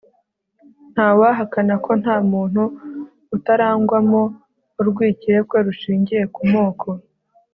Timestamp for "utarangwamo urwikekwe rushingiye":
3.35-6.23